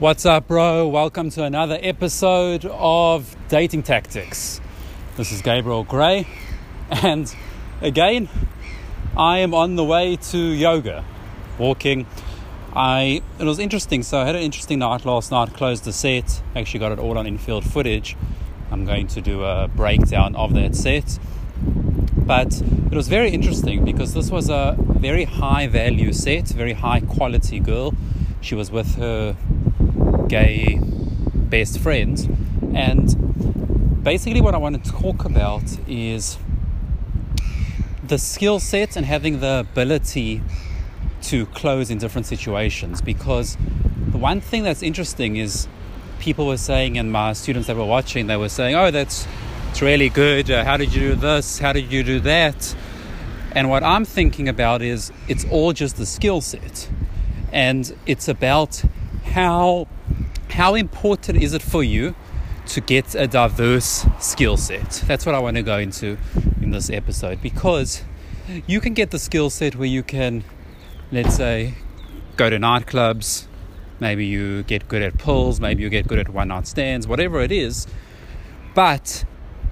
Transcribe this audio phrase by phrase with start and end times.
[0.00, 0.86] What's up, bro?
[0.86, 4.60] Welcome to another episode of Dating Tactics.
[5.16, 6.24] This is Gabriel Gray,
[6.90, 7.34] and
[7.80, 8.28] again,
[9.16, 11.04] I am on the way to yoga,
[11.58, 12.06] walking.
[12.72, 14.04] I it was interesting.
[14.04, 15.52] So I had an interesting night last night.
[15.54, 16.42] Closed the set.
[16.54, 18.16] Actually, got it all on infield footage.
[18.70, 21.18] I'm going to do a breakdown of that set.
[22.16, 27.00] But it was very interesting because this was a very high value set, very high
[27.00, 27.94] quality girl.
[28.40, 29.36] She was with her
[30.28, 32.28] gay best friends.
[32.74, 36.38] And basically, what I want to talk about is
[38.06, 40.42] the skill set and having the ability
[41.22, 43.00] to close in different situations.
[43.00, 43.56] Because
[44.08, 45.68] the one thing that's interesting is
[46.18, 49.26] people were saying, and my students that were watching, they were saying, Oh, that's
[49.70, 50.50] it's really good.
[50.50, 51.58] Uh, how did you do this?
[51.58, 52.74] How did you do that?
[53.52, 56.88] And what I'm thinking about is it's all just the skill set.
[57.52, 58.82] And it's about
[59.24, 59.88] how
[60.50, 62.14] how important is it for you
[62.66, 65.02] to get a diverse skill set?
[65.06, 66.18] That's what I want to go into
[66.60, 68.02] in this episode because
[68.66, 70.44] you can get the skill set where you can,
[71.12, 71.74] let's say,
[72.36, 73.46] go to nightclubs,
[74.00, 77.40] maybe you get good at pulls, maybe you get good at one night stands, whatever
[77.40, 77.86] it is.
[78.74, 79.24] But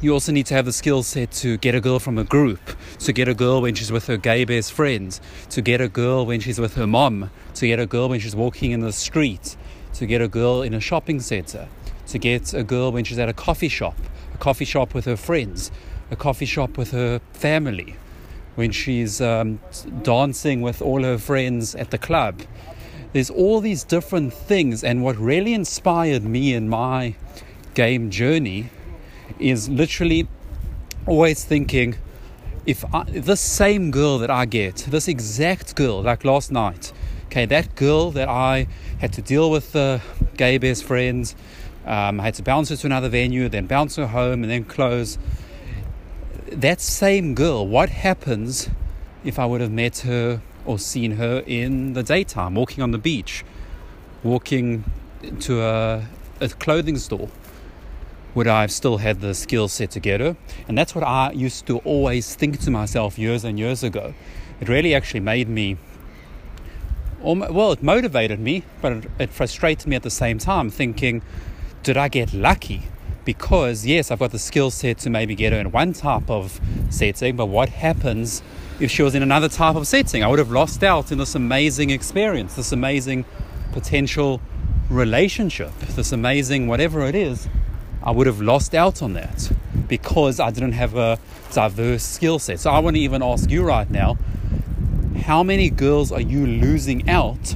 [0.00, 2.60] you also need to have the skill set to get a girl from a group,
[2.98, 6.26] to get a girl when she's with her gay best friends, to get a girl
[6.26, 9.56] when she's with her mom, to get a girl when she's walking in the street,
[9.94, 11.68] to get a girl in a shopping center,
[12.08, 13.96] to get a girl when she's at a coffee shop,
[14.34, 15.70] a coffee shop with her friends,
[16.10, 17.96] a coffee shop with her family,
[18.54, 19.58] when she's um,
[20.02, 22.40] dancing with all her friends at the club.
[23.12, 27.14] There's all these different things, and what really inspired me in my
[27.74, 28.70] game journey
[29.38, 30.28] is literally
[31.06, 31.96] always thinking
[32.66, 36.92] if, I, this same girl that I get, this exact girl, like last night,
[37.34, 38.68] okay, that girl that I
[39.00, 40.00] had to deal with the
[40.36, 41.34] gay best friends,
[41.84, 44.64] um, I had to bounce her to another venue, then bounce her home, and then
[44.64, 45.18] close.
[46.52, 48.70] That same girl, what happens
[49.24, 52.98] if I would have met her or seen her in the daytime, walking on the
[52.98, 53.44] beach,
[54.22, 54.84] walking
[55.40, 56.06] to a,
[56.40, 57.28] a clothing store?
[58.34, 60.36] would I have still had the skill set to get her?
[60.66, 64.12] And that's what I used to always think to myself years and years ago.
[64.60, 65.76] It really actually made me,
[67.24, 71.22] well, it motivated me, but it, frustrated me at the same time, thinking,
[71.82, 72.82] did I get lucky?
[73.24, 76.60] Because, yes, I've got the skill set to maybe get her in one type of
[76.90, 78.42] setting, but what happens
[78.78, 80.22] if she was in another type of setting?
[80.22, 83.24] I would have lost out in this amazing experience, this amazing
[83.72, 84.40] potential
[84.90, 87.48] relationship, this amazing whatever it is
[88.04, 89.50] I would have lost out on that
[89.88, 91.18] because I didn't have a
[91.52, 92.60] diverse skill set.
[92.60, 94.18] So I want to even ask you right now
[95.16, 97.54] how many girls are you losing out?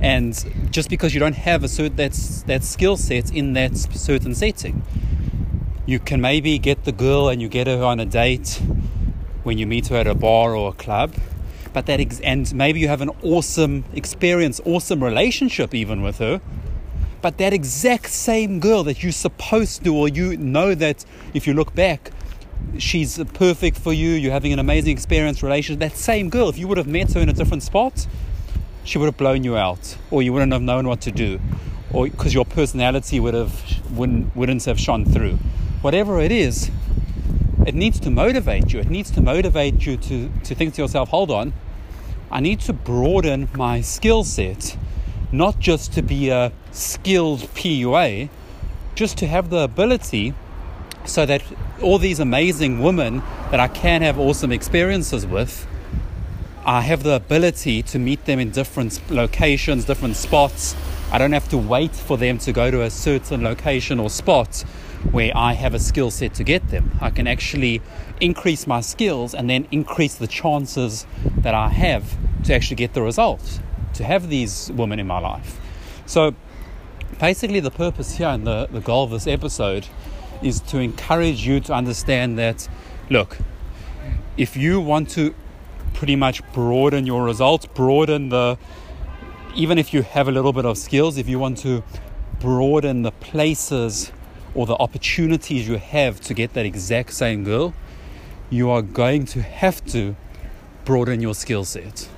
[0.00, 0.34] And
[0.70, 2.12] just because you don't have a certain that,
[2.46, 4.82] that skill set in that certain setting,
[5.86, 8.60] you can maybe get the girl and you get her on a date
[9.42, 11.14] when you meet her at a bar or a club.
[11.72, 16.40] But that ex- and maybe you have an awesome experience, awesome relationship even with her
[17.22, 21.54] but that exact same girl that you're supposed to, or you know that if you
[21.54, 22.10] look back,
[22.78, 26.68] she's perfect for you, you're having an amazing experience, relationship, that same girl, if you
[26.68, 28.06] would have met her in a different spot,
[28.84, 31.40] she would have blown you out, or you wouldn't have known what to do,
[31.92, 33.62] or because your personality would have
[33.92, 35.38] wouldn't wouldn't have shone through.
[35.82, 36.70] Whatever it is,
[37.66, 38.80] it needs to motivate you.
[38.80, 41.52] It needs to motivate you to, to think to yourself, hold on,
[42.30, 44.76] I need to broaden my skill set
[45.32, 48.28] not just to be a skilled PUA,
[48.94, 50.34] just to have the ability
[51.04, 51.42] so that
[51.80, 55.66] all these amazing women that I can have awesome experiences with,
[56.64, 60.76] I have the ability to meet them in different locations, different spots.
[61.10, 64.64] I don't have to wait for them to go to a certain location or spot
[65.10, 66.96] where I have a skill set to get them.
[67.00, 67.82] I can actually
[68.20, 71.04] increase my skills and then increase the chances
[71.38, 73.60] that I have to actually get the result,
[73.94, 75.60] to have these women in my life.
[76.06, 76.34] So
[77.18, 79.88] basically, the purpose here and the, the goal of this episode
[80.42, 82.68] is to encourage you to understand that
[83.10, 83.38] look,
[84.36, 85.34] if you want to
[85.94, 88.58] pretty much broaden your results, broaden the
[89.54, 91.82] even if you have a little bit of skills, if you want to
[92.40, 94.10] broaden the places
[94.54, 97.74] or the opportunities you have to get that exact same girl,
[98.50, 100.16] you are going to have to
[100.84, 102.08] broaden your skill set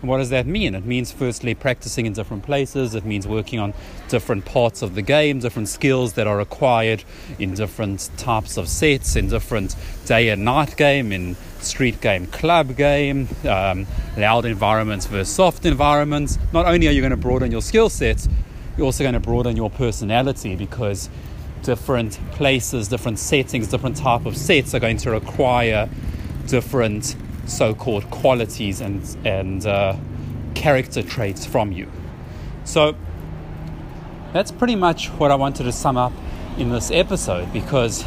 [0.00, 0.74] what does that mean?
[0.74, 2.94] It means firstly practicing in different places.
[2.94, 3.74] It means working on
[4.08, 7.04] different parts of the game, different skills that are required
[7.38, 9.74] in different types of sets, in different
[10.06, 13.86] day and night game, in street game, club game, um,
[14.16, 16.38] loud environments versus soft environments.
[16.52, 18.28] Not only are you going to broaden your skill sets,
[18.76, 21.10] you're also going to broaden your personality because
[21.62, 25.88] different places, different settings, different type of sets are going to require
[26.46, 27.16] different
[27.48, 29.96] so-called qualities and and uh,
[30.54, 31.90] character traits from you.
[32.64, 32.94] So
[34.32, 36.12] that's pretty much what I wanted to sum up
[36.58, 38.04] in this episode because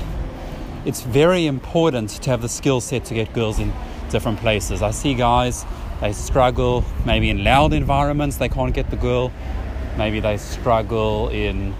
[0.85, 3.73] it's very important to have the skill set to get girls in
[4.09, 4.81] different places.
[4.81, 5.65] I see guys
[6.01, 9.31] they struggle maybe in loud environments they can't get the girl.
[9.97, 11.75] Maybe they struggle in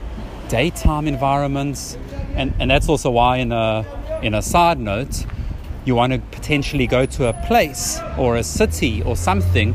[0.48, 1.98] daytime environments,
[2.36, 3.86] and and that's also why in a
[4.22, 5.26] in a side note
[5.86, 9.74] you want to potentially go to a place or a city or something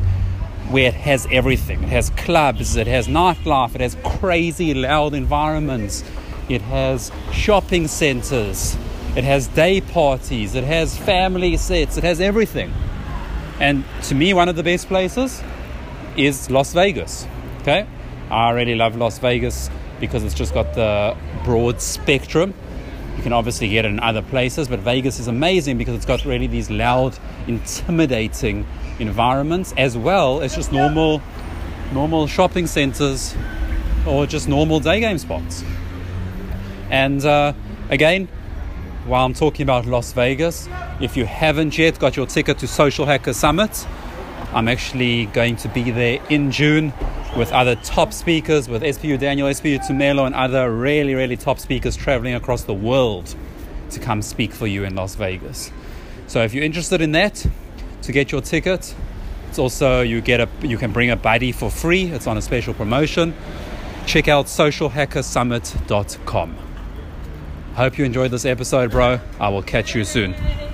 [0.69, 1.83] where it has everything.
[1.83, 6.03] It has clubs, it has nightlife, it has crazy loud environments,
[6.49, 8.75] it has shopping centers,
[9.15, 12.73] it has day parties, it has family sets, it has everything.
[13.59, 15.41] And to me, one of the best places
[16.15, 17.25] is Las Vegas.
[17.61, 17.87] Okay?
[18.29, 19.69] I really love Las Vegas
[19.99, 22.53] because it's just got the broad spectrum
[23.17, 26.23] you can obviously get it in other places, but Vegas is amazing because it's got
[26.23, 27.17] really these loud,
[27.47, 28.65] intimidating
[28.99, 31.21] environments as well as just normal,
[31.91, 33.35] normal shopping centers
[34.05, 35.63] or just normal day game spots.
[36.91, 37.53] And uh,
[37.89, 38.27] again,
[39.05, 40.69] while I'm talking about Las Vegas,
[41.01, 43.87] if you haven't yet got your ticket to Social Hacker Summit,
[44.53, 46.93] I'm actually going to be there in June
[47.37, 51.95] with other top speakers, with SPU Daniel, SPU Tumelo, and other really, really top speakers
[51.95, 53.35] traveling across the world
[53.91, 55.71] to come speak for you in Las Vegas.
[56.27, 57.45] So if you're interested in that,
[58.01, 58.93] to get your ticket,
[59.49, 62.05] it's also you get a you can bring a buddy for free.
[62.05, 63.33] It's on a special promotion.
[64.05, 66.57] Check out socialhackersummit.com.
[67.75, 69.19] Hope you enjoyed this episode, bro.
[69.39, 70.66] I will catch you soon.